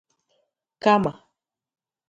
[0.83, 1.11] kamà